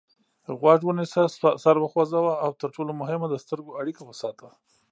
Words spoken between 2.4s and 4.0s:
او تر ټولو مهمه د سترګو